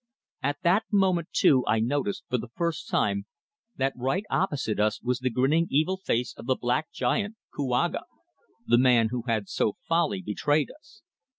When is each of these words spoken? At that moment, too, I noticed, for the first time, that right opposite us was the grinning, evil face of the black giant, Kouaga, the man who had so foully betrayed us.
At 0.41 0.57
that 0.63 0.85
moment, 0.91 1.27
too, 1.31 1.63
I 1.67 1.79
noticed, 1.79 2.23
for 2.27 2.39
the 2.39 2.47
first 2.55 2.89
time, 2.89 3.27
that 3.75 3.93
right 3.95 4.23
opposite 4.31 4.79
us 4.79 4.99
was 5.03 5.19
the 5.19 5.29
grinning, 5.29 5.67
evil 5.69 5.95
face 5.97 6.33
of 6.37 6.47
the 6.47 6.55
black 6.59 6.91
giant, 6.91 7.35
Kouaga, 7.55 8.05
the 8.65 8.79
man 8.79 9.09
who 9.09 9.21
had 9.27 9.47
so 9.47 9.77
foully 9.87 10.23
betrayed 10.23 10.71
us. 10.71 11.03